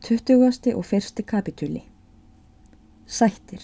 20. 0.00 0.74
og 0.74 0.84
1. 0.92 1.26
kapitúli 1.28 1.82
Sættir 3.06 3.60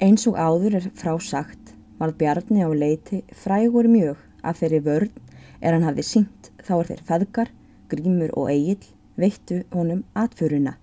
Eins 0.00 0.24
og 0.26 0.38
áður 0.40 0.78
er 0.78 0.86
frásagt 0.96 1.74
varð 1.98 2.16
Bjarni 2.22 2.64
á 2.64 2.72
leiti 2.72 3.20
frægur 3.42 3.90
mjög 3.92 4.22
að 4.40 4.62
þeirri 4.62 4.80
vörn 4.86 5.12
er 5.60 5.76
hann 5.76 5.84
hafði 5.84 6.06
syngt 6.08 6.48
þá 6.64 6.72
er 6.78 6.88
þeir 6.88 7.04
feðgar, 7.10 7.52
grímur 7.92 8.32
og 8.32 8.48
eigil 8.54 8.88
veittu 9.20 9.60
honum 9.76 10.00
atföruna 10.16 10.78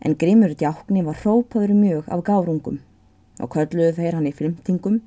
en 0.00 0.16
grímur 0.24 0.56
djákni 0.56 1.04
var 1.04 1.20
hrópaður 1.20 1.76
mjög 1.84 2.08
af 2.08 2.24
gárungum 2.24 2.80
og 3.44 3.52
kölluðu 3.58 3.92
þeir 4.00 4.16
hann 4.22 4.32
í 4.32 4.36
flimtingum 4.40 5.02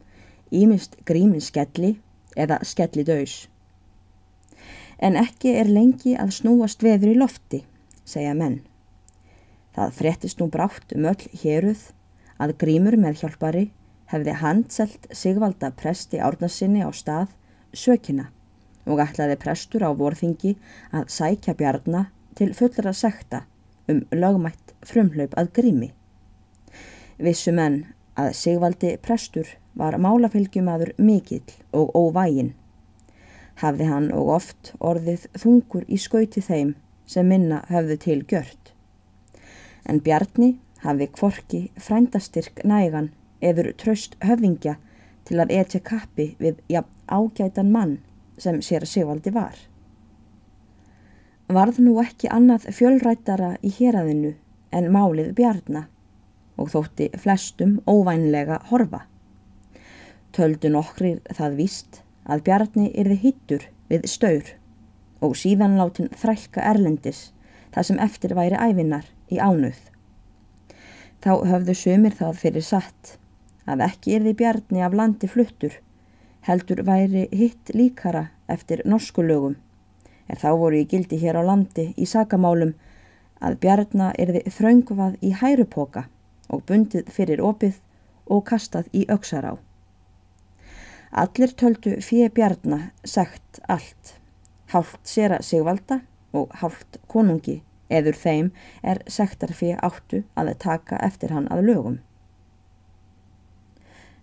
ímist 0.53 1.01
grímin 1.09 1.41
skelli 1.41 1.95
eða 2.37 2.61
skelli 2.61 3.01
döys 3.01 3.47
en 4.97 5.17
ekki 5.19 5.53
er 5.59 5.69
lengi 5.69 6.15
að 6.17 6.33
snúast 6.39 6.83
veður 6.83 7.13
í 7.13 7.17
lofti, 7.19 7.61
segja 8.05 8.33
menn. 8.37 8.61
Það 9.77 9.93
frettist 9.99 10.39
nú 10.41 10.47
brátt 10.53 10.93
um 10.95 11.05
öll 11.05 11.27
héruð 11.43 11.83
að 12.41 12.55
grímur 12.61 12.97
með 12.97 13.21
hjálpari 13.21 13.67
hefði 14.11 14.33
handselt 14.41 15.05
Sigvalda 15.13 15.69
presti 15.77 16.21
árnarsinni 16.23 16.81
á 16.81 16.89
stað 16.95 17.35
sökina 17.73 18.31
og 18.87 19.01
ætlaði 19.03 19.37
prestur 19.41 19.85
á 19.85 19.91
vorþingi 19.91 20.55
að 20.95 21.11
sækja 21.13 21.53
bjarna 21.59 22.07
til 22.39 22.53
fullra 22.57 22.93
sekta 22.95 23.43
um 23.91 24.03
lögmætt 24.11 24.73
frumhlaup 24.87 25.35
að 25.37 25.51
grími. 25.59 25.91
Vissu 27.17 27.53
menn 27.53 27.83
að 28.17 28.33
Sigvaldi 28.39 28.95
prestur 29.03 29.49
var 29.77 29.97
málafylgjumadur 30.01 30.95
mikill 30.97 31.45
og 31.73 31.93
óvæginn 31.93 32.55
hafði 33.61 33.87
hann 33.89 34.09
og 34.13 34.33
oft 34.37 34.73
orðið 34.79 35.27
þungur 35.41 35.85
í 35.87 35.97
skauti 36.01 36.43
þeim 36.43 36.75
sem 37.09 37.27
minna 37.27 37.63
höfðu 37.71 37.97
til 38.03 38.19
gjört. 38.29 38.73
En 39.87 40.01
Bjarni 40.03 40.57
hafði 40.83 41.07
kvorki 41.15 41.61
frændastyrk 41.81 42.61
nægan 42.67 43.09
eður 43.41 43.71
tröst 43.81 44.17
höfingja 44.23 44.75
til 45.27 45.39
að 45.41 45.53
etja 45.59 45.81
kappi 45.83 46.29
við 46.39 46.61
ja, 46.71 46.83
ágætan 47.07 47.71
mann 47.71 47.97
sem 48.37 48.61
sér 48.61 48.85
Sigvaldi 48.85 49.33
var. 49.33 49.55
Varð 51.47 51.79
nú 51.79 51.95
ekki 52.03 52.29
annað 52.31 52.67
fjölrættara 52.75 53.55
í 53.63 53.71
héræðinu 53.71 54.33
en 54.75 54.89
málið 54.91 55.31
Bjarna 55.37 55.85
og 56.59 56.73
þótti 56.73 57.09
flestum 57.21 57.77
óvænlega 57.87 58.59
horfa. 58.71 59.05
Töldu 60.35 60.69
nokkrir 60.73 61.21
það 61.33 61.55
víst 61.61 62.01
að 62.27 62.43
Bjarni 62.47 62.89
yrði 62.93 63.17
hittur 63.23 63.67
við 63.89 64.07
staur 64.11 64.53
og 65.23 65.35
síðan 65.39 65.77
látin 65.79 66.11
þrælka 66.13 66.63
erlendis 66.71 67.31
það 67.73 67.87
sem 67.89 68.01
eftir 68.03 68.33
væri 68.37 68.57
æfinar 68.59 69.07
í 69.31 69.39
ánuð. 69.39 69.77
Þá 71.23 71.31
höfðu 71.49 71.75
sömur 71.75 72.15
það 72.17 72.41
fyrir 72.41 72.65
satt 72.65 73.17
að 73.67 73.83
ekki 73.87 74.17
yrði 74.17 74.33
Bjarni 74.39 74.83
af 74.85 74.95
landi 74.95 75.29
fluttur, 75.29 75.73
heldur 76.47 76.83
væri 76.87 77.27
hitt 77.35 77.73
líkara 77.75 78.27
eftir 78.47 78.83
norsku 78.85 79.25
lögum, 79.25 79.57
er 80.27 80.39
þá 80.39 80.51
voru 80.55 80.79
í 80.79 80.87
gildi 80.87 81.19
hér 81.19 81.39
á 81.39 81.43
landi 81.43 81.89
í 81.97 82.07
sakamálum 82.07 82.75
að 83.43 83.59
Bjarna 83.63 84.13
yrði 84.19 84.45
þraungvað 84.49 85.17
í 85.21 85.33
hærupoka 85.41 86.07
og 86.49 86.63
bundið 86.69 87.11
fyrir 87.11 87.43
opið 87.43 87.81
og 88.31 88.45
kastað 88.47 88.87
í 88.93 89.05
auksará. 89.11 89.57
Allir 91.11 91.53
töldu 91.55 91.97
fyrir 92.03 92.33
bjarna 92.35 92.91
sagt 93.03 93.61
allt, 93.67 94.17
hálft 94.73 94.99
sér 95.07 95.37
að 95.37 95.45
sigvalda 95.47 96.01
og 96.35 96.51
hálft 96.59 96.99
konungi 97.07 97.61
eður 97.89 98.17
þeim 98.19 98.51
er 98.83 98.99
sektar 99.07 99.53
fyrir 99.55 99.79
áttu 99.83 100.23
að 100.35 100.53
taka 100.59 100.99
eftir 101.07 101.31
hann 101.31 101.47
að 101.53 101.63
lögum. 101.69 101.97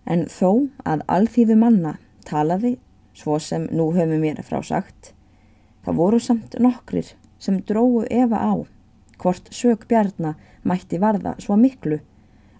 En 0.05 0.27
þó 0.29 0.69
að 0.85 1.01
alþýðu 1.09 1.57
manna 1.57 1.95
talaði, 2.29 2.75
svo 3.17 3.39
sem 3.39 3.65
nú 3.71 3.89
höfum 3.95 4.21
mér 4.21 4.43
frá 4.45 4.61
sagt, 4.61 5.13
það 5.85 5.97
voru 6.01 6.19
samt 6.21 6.57
nokkrir 6.61 7.15
sem 7.39 7.57
dróðu 7.65 8.05
Eva 8.13 8.37
á 8.37 8.53
hvort 9.17 9.49
sög 9.55 9.87
bjarna 9.89 10.35
mætti 10.63 10.99
varða 11.01 11.35
svo 11.41 11.57
miklu 11.57 11.99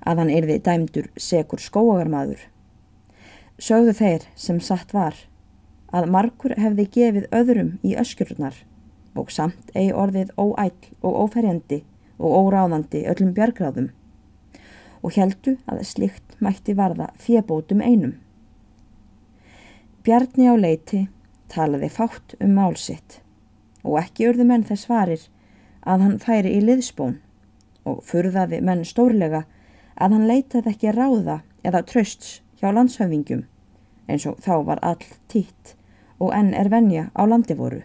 að 0.06 0.22
hann 0.22 0.34
erði 0.34 0.58
dæmdur 0.64 1.10
segur 1.18 1.62
skóagarmadur 1.62 2.42
sögðu 3.62 3.94
þeir 3.96 4.28
sem 4.36 4.60
satt 4.60 4.94
var 4.94 5.18
að 5.96 6.10
margur 6.12 6.56
hefði 6.60 6.88
gefið 6.98 7.28
öðrum 7.36 7.76
í 7.84 7.96
öskjurnar 8.00 8.58
og 9.16 9.32
samt 9.32 9.72
eigi 9.74 9.94
orðið 9.96 10.34
óæll 10.36 10.90
og 11.02 11.20
óferjandi 11.24 11.84
og 12.20 12.36
óráðandi 12.42 13.06
öllum 13.12 13.32
björgráðum 13.36 13.92
og 15.06 15.16
heldu 15.16 15.56
að 15.70 15.84
slikt 15.88 16.36
mætti 16.42 16.76
varða 16.76 17.12
fjebótum 17.22 17.84
einum. 17.86 18.16
Bjarni 20.04 20.50
á 20.50 20.56
leiti 20.58 21.06
talaði 21.54 21.92
fátt 21.94 22.36
um 22.42 22.56
málsitt 22.58 23.20
og 23.86 24.00
ekki 24.02 24.30
urðu 24.32 24.48
menn 24.50 24.66
þess 24.68 24.90
varir 24.90 25.28
að 25.86 26.06
hann 26.06 26.18
færi 26.20 26.56
í 26.58 26.64
liðspón 26.64 27.20
og 27.86 28.02
furðaði 28.06 28.62
menn 28.66 28.84
stórlega 28.88 29.46
að 29.96 30.18
hann 30.18 30.28
leitaði 30.28 30.74
ekki 30.74 30.96
ráða 30.96 31.40
eða 31.64 31.86
trösts 31.88 32.40
hjá 32.66 32.74
landshöfingjum 32.74 33.44
eins 34.10 34.26
og 34.26 34.40
þá 34.42 34.54
var 34.66 34.80
all 34.82 35.04
títt 35.30 35.76
og 36.18 36.32
enn 36.34 36.54
er 36.58 36.70
venja 36.74 37.10
á 37.14 37.22
landi 37.30 37.54
voru. 37.58 37.84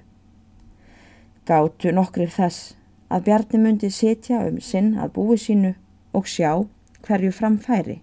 Gáttu 1.44 1.92
nokkrir 1.92 2.32
þess 2.32 2.76
að 3.12 3.26
Bjarni 3.26 3.60
myndi 3.60 3.90
setja 3.92 4.40
um 4.48 4.60
sinn 4.64 4.94
að 4.96 5.12
búi 5.18 5.36
sínu 5.36 5.74
og 6.16 6.28
sjá 6.30 6.64
hverju 7.04 7.32
framfæri 7.34 7.98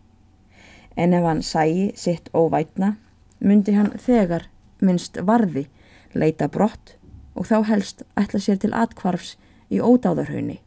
en 0.97 1.13
ef 1.13 1.25
hann 1.25 1.41
sæi 1.41 1.91
sitt 1.95 2.29
óvætna 2.33 2.93
myndi 3.39 3.73
hann 3.73 3.93
þegar 3.97 4.47
minnst 4.81 5.17
varði 5.25 5.67
leita 6.13 6.47
brott 6.47 6.95
og 7.33 7.49
þá 7.49 7.57
helst 7.71 8.05
ætla 8.17 8.41
sér 8.41 8.61
til 8.61 8.73
atkvarfs 8.73 9.35
í 9.69 9.81
ódáðarhaunni. 9.81 10.59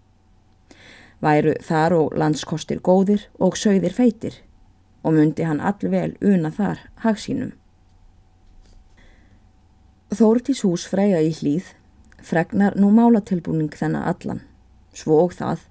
Væru 1.20 1.54
þar 1.62 1.96
og 1.98 2.14
landskostir 2.18 2.80
góðir 2.80 3.26
og 3.38 3.58
sögðir 3.58 3.94
feitir 3.94 4.38
og 5.02 5.16
myndi 5.16 5.46
hann 5.46 5.60
allvel 5.60 6.16
una 6.20 6.50
þar 6.54 6.84
hagsínum. 7.04 7.52
Þórtís 10.10 10.64
hús 10.66 10.86
freyja 10.90 11.20
í 11.22 11.30
hlýð 11.30 11.72
fregnar 12.26 12.76
nú 12.76 12.90
málatilbúning 12.92 13.72
þennan 13.76 14.08
allan, 14.10 14.40
svo 14.92 15.22
og 15.24 15.36
það 15.38 15.66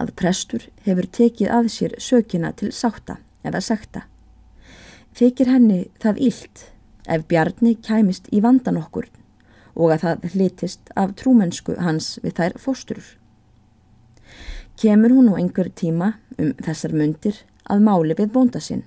að 0.00 0.12
prestur 0.16 0.66
hefur 0.86 1.08
tekið 1.18 1.52
að 1.52 1.70
sér 1.74 1.96
sökina 2.00 2.52
til 2.56 2.70
sátta 2.72 3.18
eða 3.44 3.60
sekta. 3.64 4.04
Þykir 5.16 5.50
henni 5.50 5.80
það 6.00 6.22
ílt 6.28 6.66
ef 7.10 7.26
Bjarni 7.28 7.74
kæmist 7.82 8.30
í 8.32 8.40
vandan 8.44 8.78
okkur 8.80 9.10
og 9.74 9.94
að 9.94 10.04
það 10.04 10.26
hlitist 10.34 10.92
af 10.98 11.14
trúmennsku 11.18 11.76
hans 11.80 12.18
við 12.22 12.36
þær 12.38 12.58
fósturur. 12.62 13.06
Kemur 14.80 15.12
hún 15.12 15.28
nú 15.28 15.36
einhver 15.36 15.68
tíma 15.76 16.14
um 16.38 16.54
þessar 16.62 16.94
myndir 16.96 17.42
að 17.70 17.84
máli 17.86 18.16
við 18.18 18.32
bónda 18.34 18.60
sinn. 18.62 18.82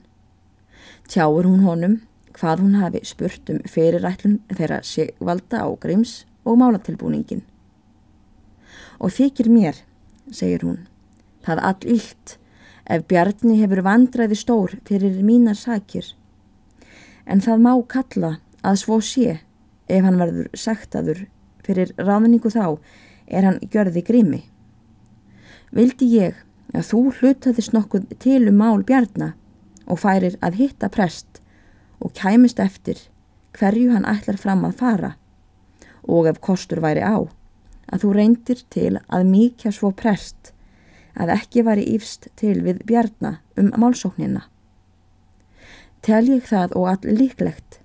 Tjáur 1.08 1.48
hún 1.48 1.64
honum 1.68 2.00
hvað 2.34 2.64
hún 2.64 2.78
hafi 2.82 3.04
spurt 3.06 3.50
um 3.54 3.60
fyrirætlun 3.70 4.40
þeirra 4.52 4.82
sigvalda 4.88 5.64
á 5.64 5.68
grims 5.80 6.24
og 6.44 6.58
málatilbúningin. 6.60 7.44
Og 9.00 9.14
þykir 9.14 9.50
mér, 9.52 9.78
segir 10.32 10.64
hún, 10.66 10.80
það 11.46 11.64
all 11.70 11.90
illt 11.96 12.38
ef 12.90 13.06
Bjarni 13.08 13.60
hefur 13.62 13.84
vandraði 13.86 14.38
stór 14.40 14.78
fyrir 14.88 15.20
mínar 15.24 15.60
sakir. 15.60 16.06
En 17.26 17.40
það 17.44 17.64
má 17.64 17.74
kalla 17.88 18.38
að 18.64 18.80
svo 18.84 19.00
sé 19.04 19.40
ef 19.88 20.04
hann 20.04 20.20
verður 20.20 20.50
sagtaður 20.58 21.26
fyrir 21.64 21.94
ráðningu 22.00 22.52
þá 22.52 22.80
er 23.28 23.48
hann 23.48 23.62
gjörði 23.72 24.04
grimi. 24.04 24.42
Vildi 25.74 26.10
ég 26.18 26.42
að 26.72 26.88
þú 26.90 27.02
hlutaðist 27.20 27.74
nokkuð 27.76 28.08
til 28.24 28.42
um 28.50 28.60
mál 28.62 28.84
bjarnar 28.88 29.36
og 29.86 30.00
færir 30.00 30.38
að 30.42 30.60
hitta 30.62 30.90
prest 30.90 31.42
og 32.00 32.14
kæmist 32.18 32.60
eftir 32.60 33.02
hverju 33.58 33.92
hann 33.94 34.08
ætlar 34.10 34.40
fram 34.40 34.64
að 34.68 34.80
fara 34.80 35.12
og 36.04 36.28
ef 36.32 36.40
kostur 36.44 36.82
væri 36.84 37.04
á 37.04 37.20
að 37.94 38.04
þú 38.04 38.14
reyndir 38.18 38.64
til 38.74 38.98
að 39.08 39.30
míkja 39.30 39.72
svo 39.76 39.92
prest 39.92 40.54
að 41.14 41.36
ekki 41.36 41.64
væri 41.68 41.86
ífst 41.94 42.30
til 42.40 42.58
við 42.66 42.82
bjarnar 42.90 43.42
um 43.60 43.70
málsóknina. 43.78 44.48
Tel 46.02 46.26
ég 46.32 46.48
það 46.48 46.74
og 46.80 46.88
all 46.90 47.18
líklegt. 47.20 47.80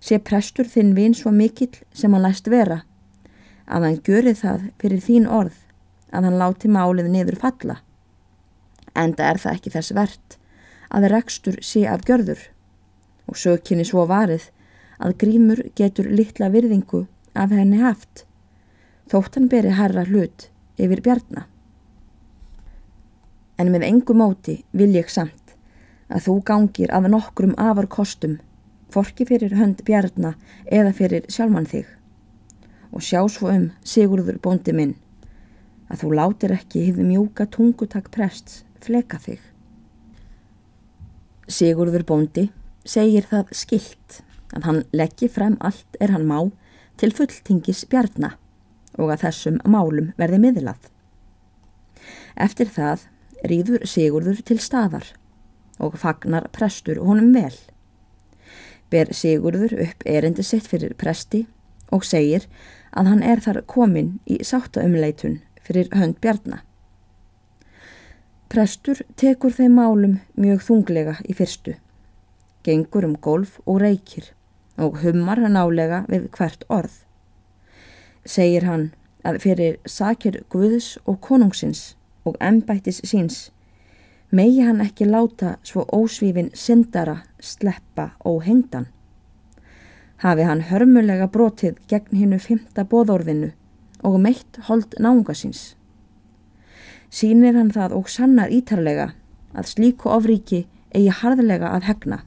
Sé 0.00 0.20
prestur 0.22 0.68
þinn 0.70 0.94
vin 0.94 1.16
svo 1.18 1.32
mikill 1.34 1.74
sem 1.92 2.14
hann 2.14 2.24
læst 2.24 2.48
vera 2.48 2.84
að 3.66 3.88
hann 3.88 3.98
göri 4.06 4.34
það 4.38 4.68
fyrir 4.80 5.02
þín 5.04 5.26
orð 5.26 5.56
að 6.12 6.28
hann 6.28 6.38
láti 6.40 6.70
málið 6.72 7.10
niður 7.12 7.38
falla. 7.42 7.80
Enda 8.96 9.30
er 9.30 9.40
það 9.40 9.58
ekki 9.58 9.74
þess 9.74 9.94
verðt 9.96 10.38
að 10.94 11.10
rekstur 11.12 11.58
sé 11.64 11.84
af 11.88 12.04
gjörður. 12.08 12.40
Og 13.28 13.36
sökinni 13.36 13.84
svo 13.84 14.06
varið 14.08 14.48
að 14.98 15.18
grímur 15.20 15.60
getur 15.76 16.08
litla 16.10 16.48
virðingu 16.50 17.04
af 17.34 17.52
henni 17.54 17.82
haft 17.82 18.24
þótt 19.08 19.38
hann 19.38 19.48
beri 19.48 19.72
herra 19.72 20.04
hlut 20.08 20.48
yfir 20.80 21.02
bjarna. 21.04 21.46
En 23.58 23.72
með 23.72 23.86
engu 23.88 24.14
móti 24.14 24.60
vil 24.72 24.90
ég 24.94 25.08
samt 25.10 25.54
að 26.08 26.24
þú 26.26 26.34
gangir 26.50 26.92
að 26.94 27.08
nokkrum 27.12 27.54
afar 27.60 27.88
kostum, 27.90 28.38
forki 28.92 29.26
fyrir 29.28 29.56
hönd 29.58 29.82
bjarna 29.84 30.34
eða 30.64 30.94
fyrir 30.96 31.26
sjálfmann 31.28 31.68
þig. 31.68 31.86
Og 32.92 33.04
sjá 33.04 33.20
svo 33.28 33.50
um 33.52 33.68
Sigurður 33.84 34.38
bóndi 34.44 34.72
minn 34.72 34.94
að 35.88 36.02
þú 36.02 36.14
látir 36.18 36.54
ekki 36.54 36.84
hið 36.88 37.02
mjúka 37.04 37.48
tungutak 37.52 38.10
prests 38.14 38.62
fleka 38.84 39.18
þig. 39.22 39.40
Sigurður 41.48 42.04
bóndi 42.08 42.48
segir 42.88 43.26
það 43.28 43.54
skilt 43.56 44.20
að 44.56 44.66
hann 44.68 44.82
leggji 44.96 45.28
frem 45.32 45.56
allt 45.64 45.98
er 46.00 46.12
hann 46.12 46.28
má 46.28 46.38
til 47.00 47.12
fulltingis 47.14 47.84
bjarna 47.88 48.34
og 48.98 49.12
að 49.14 49.24
þessum 49.26 49.58
málum 49.64 50.12
verði 50.18 50.40
miðlað. 50.42 50.80
Eftir 52.36 52.70
það 52.72 53.06
rýður 53.48 53.86
Sigurður 53.88 54.42
til 54.44 54.58
staðar 54.62 55.12
og 55.78 55.98
fagnar 56.00 56.48
prestur 56.54 57.00
honum 57.02 57.30
vel. 57.34 57.54
Ber 58.90 59.12
Sigurður 59.14 59.76
upp 59.84 60.04
erindi 60.08 60.44
sitt 60.44 60.66
fyrir 60.68 60.96
presti 60.98 61.44
og 61.94 62.04
segir 62.04 62.48
að 62.92 63.12
hann 63.12 63.22
er 63.22 63.40
þar 63.44 63.62
komin 63.68 64.16
í 64.26 64.40
sáttaumleitun 64.44 65.38
fyrir 65.68 65.90
hönd 65.92 66.16
bjarna. 66.24 66.62
Prestur 68.48 69.02
tekur 69.20 69.52
þeim 69.52 69.76
málum 69.76 70.16
mjög 70.40 70.64
þunglega 70.64 71.18
í 71.28 71.36
fyrstu, 71.36 71.74
gengur 72.64 73.04
um 73.04 73.18
golf 73.20 73.58
og 73.66 73.82
reykir 73.84 74.32
og 74.80 75.02
hummar 75.02 75.42
hann 75.44 75.58
álega 75.60 76.04
við 76.08 76.30
hvert 76.32 76.64
orð. 76.72 76.94
Segir 78.24 78.64
hann 78.64 78.90
að 79.28 79.42
fyrir 79.44 79.78
sakir 79.84 80.40
Guðs 80.48 80.96
og 81.04 81.20
konungsins 81.20 81.94
og 82.24 82.38
ennbættis 82.40 83.02
síns 83.04 83.48
megi 84.30 84.64
hann 84.64 84.80
ekki 84.84 85.08
láta 85.08 85.56
svo 85.64 85.84
ósvífin 85.92 86.50
syndara 86.54 87.22
sleppa 87.40 88.10
og 88.24 88.42
hengdan 88.44 88.88
hafi 90.24 90.44
hann 90.44 90.64
hörmulega 90.70 91.28
brotið 91.32 91.78
gegn 91.88 92.20
hinnu 92.20 92.38
fymta 92.42 92.84
bóðorðinu 92.84 93.52
og 94.04 94.18
meitt 94.22 94.58
hold 94.68 94.94
nánga 95.00 95.34
síns. 95.34 95.74
Sýnir 97.10 97.56
hann 97.56 97.72
það 97.72 97.96
og 97.98 98.10
sannar 98.12 98.52
ítarlega 98.52 99.12
að 99.56 99.70
slíku 99.72 100.10
ofríki 100.12 100.66
eigi 100.94 101.12
harðlega 101.20 101.72
að 101.76 101.88
hegna 101.88 102.22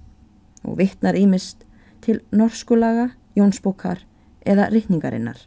og 0.65 0.77
vittnar 0.77 1.17
ímist 1.17 1.65
til 2.01 2.19
norskulaga, 2.33 3.11
jónsbókar 3.37 4.01
eða 4.45 4.67
rittningarinnar. 4.73 5.37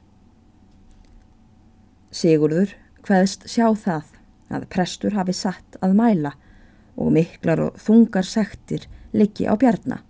Sigurður 2.14 2.74
hvaðist 3.04 3.48
sjá 3.50 3.66
það 3.74 4.14
að 4.54 4.66
prestur 4.70 5.16
hafi 5.18 5.34
satt 5.34 5.78
að 5.82 5.96
mæla 5.98 6.34
og 6.94 7.10
miklar 7.14 7.62
og 7.66 7.80
þungar 7.82 8.26
sektir 8.26 8.86
liggi 9.12 9.48
á 9.50 9.54
bjarna. 9.58 10.00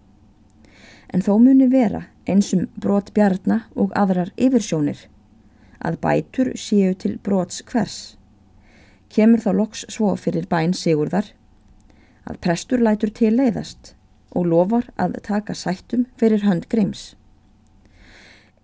En 1.09 1.25
þó 1.25 1.39
muni 1.41 1.69
vera 1.73 2.05
einsum 2.29 2.67
brot 2.81 3.13
bjarna 3.17 3.65
og 3.75 3.93
aðrar 3.97 4.33
yfirsjónir, 4.37 4.99
að 5.81 5.99
bætur 6.03 6.53
séu 6.59 6.95
til 6.95 7.19
brots 7.19 7.63
hvers. 7.71 8.17
Kemur 9.09 9.43
þá 9.43 9.51
loks 9.55 9.85
svo 9.89 10.15
fyrir 10.19 10.47
bæn 10.51 10.75
Sigurðar 10.75 11.33
að 12.29 12.41
prestur 12.45 12.83
lætur 12.83 13.13
til 13.15 13.35
leiðast 13.37 13.95
og 14.35 14.49
lofar 14.51 14.89
að 14.99 15.19
taka 15.27 15.55
sættum 15.55 16.07
fyrir 16.19 16.45
hönd 16.45 16.69
Greims. 16.69 17.15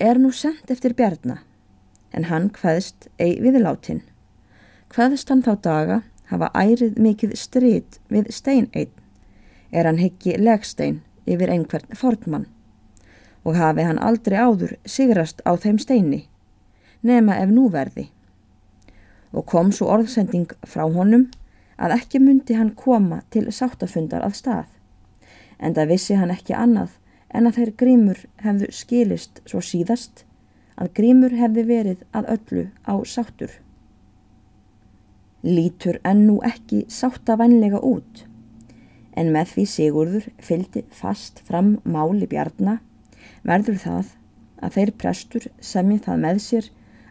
Er 0.00 0.18
nú 0.18 0.32
sendt 0.32 0.70
eftir 0.72 0.94
bjarna, 0.96 1.42
en 2.12 2.26
hann 2.30 2.48
hvaðist 2.56 3.10
ei 3.20 3.36
viðláttinn. 3.42 4.00
Hvaðist 4.90 5.28
hann 5.30 5.44
þá 5.46 5.52
daga 5.62 6.00
hafa 6.30 6.48
ærið 6.56 6.98
mikið 6.98 7.36
strid 7.38 8.00
við 8.10 8.30
steineinn, 8.34 8.90
er 9.70 9.86
hann 9.86 10.00
heggi 10.00 10.34
legstein 10.40 11.02
yfir 11.30 11.52
einhvern 11.52 11.94
fornmann 11.94 12.48
og 13.44 13.56
hafi 13.56 13.84
hann 13.86 14.00
aldrei 14.02 14.36
áður 14.36 14.74
sigrast 14.84 15.40
á 15.48 15.56
þeim 15.56 15.78
steini, 15.80 16.24
nema 17.02 17.38
ef 17.41 17.50
nú 17.52 17.69
verði. 17.73 18.08
Og 19.32 19.47
kom 19.47 19.70
svo 19.73 19.91
orðsending 19.94 20.50
frá 20.67 20.87
honum 20.91 21.29
að 21.81 21.97
ekki 21.97 22.20
myndi 22.20 22.56
hann 22.58 22.75
koma 22.76 23.23
til 23.31 23.47
sáttafundar 23.55 24.25
að 24.26 24.37
stað, 24.41 24.67
en 25.58 25.76
það 25.76 25.93
vissi 25.94 26.19
hann 26.19 26.35
ekki 26.35 26.56
annað 26.56 26.97
en 27.31 27.47
að 27.47 27.61
þeir 27.61 27.73
grímur 27.82 28.20
hefðu 28.44 28.69
skilist 28.75 29.41
svo 29.49 29.62
síðast 29.64 30.25
að 30.81 30.93
grímur 30.97 31.35
hefði 31.37 31.64
verið 31.69 32.05
að 32.17 32.31
öllu 32.35 32.64
á 32.85 32.94
sáttur. 33.06 33.53
Lítur 35.46 36.00
ennú 36.05 36.41
ekki 36.44 36.82
sáttavænlega 36.93 37.81
út, 37.81 38.26
en 39.17 39.32
með 39.32 39.55
því 39.55 39.64
Sigurður 39.75 40.26
fylgdi 40.43 40.85
fast 40.93 41.41
fram 41.46 41.79
máli 41.85 42.29
bjarna 42.29 42.79
verður 43.46 43.81
það 43.81 44.12
að 44.61 44.76
þeir 44.76 44.93
prestur 45.00 45.49
semja 45.64 46.05
það 46.05 46.23
með 46.26 46.43
sér 46.44 46.69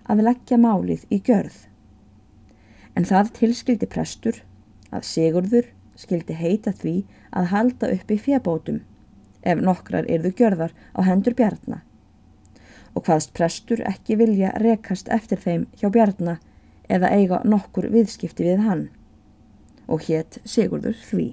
að 0.09 0.23
leggja 0.27 0.57
málið 0.57 1.05
í 1.13 1.21
gjörð. 1.25 1.65
En 2.97 3.05
það 3.05 3.33
tilskildi 3.39 3.89
prestur 3.89 4.41
að 4.89 5.05
Sigurður 5.07 5.69
skildi 5.99 6.35
heita 6.35 6.73
því 6.75 6.95
að 7.35 7.51
halda 7.53 7.91
upp 7.95 8.11
í 8.11 8.17
fjabótum 8.17 8.81
ef 9.41 9.61
nokkrar 9.63 10.07
erðu 10.11 10.33
gjörðar 10.35 10.73
á 10.97 10.99
hendur 11.07 11.35
bjarna 11.37 11.83
og 12.97 13.05
hvaðst 13.05 13.35
prestur 13.37 13.81
ekki 13.87 14.17
vilja 14.19 14.51
rekast 14.63 15.11
eftir 15.13 15.39
þeim 15.39 15.67
hjá 15.79 15.89
bjarna 15.93 16.39
eða 16.89 17.11
eiga 17.13 17.41
nokkur 17.45 17.87
viðskipti 17.93 18.47
við 18.47 18.63
hann 18.65 18.87
og 19.87 20.05
hétt 20.09 20.39
Sigurður 20.45 20.97
því. 20.97 21.27